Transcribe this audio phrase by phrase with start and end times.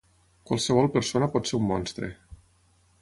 [0.51, 2.11] Qualsevol persona pot ser un monstre.